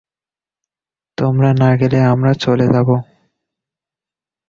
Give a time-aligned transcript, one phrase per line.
[1.17, 2.89] তোমরা না গেলে, আমরা চলে যাব।